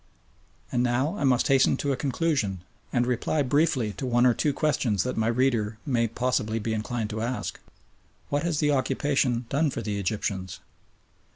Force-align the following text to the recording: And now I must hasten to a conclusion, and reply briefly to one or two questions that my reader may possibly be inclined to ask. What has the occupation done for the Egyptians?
And 0.71 0.81
now 0.81 1.15
I 1.15 1.23
must 1.23 1.47
hasten 1.47 1.77
to 1.77 1.91
a 1.91 1.95
conclusion, 1.95 2.63
and 2.91 3.05
reply 3.05 3.43
briefly 3.43 3.93
to 3.97 4.05
one 4.07 4.25
or 4.25 4.33
two 4.33 4.51
questions 4.51 5.03
that 5.03 5.15
my 5.15 5.27
reader 5.27 5.77
may 5.85 6.07
possibly 6.07 6.57
be 6.57 6.73
inclined 6.73 7.11
to 7.11 7.21
ask. 7.21 7.59
What 8.29 8.41
has 8.41 8.57
the 8.57 8.71
occupation 8.71 9.45
done 9.49 9.69
for 9.69 9.83
the 9.83 9.99
Egyptians? 9.99 10.59